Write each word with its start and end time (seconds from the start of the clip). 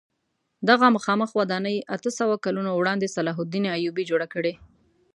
دغه 0.69 0.85
مخامخ 0.95 1.29
ودانۍ 1.39 1.77
اتو 1.95 2.09
سوو 2.19 2.35
کلونو 2.45 2.71
وړاندې 2.75 3.13
صلاح 3.15 3.37
الدین 3.43 3.65
ایوبي 3.77 4.03
جوړه 4.09 4.27
کړې. 4.33 4.53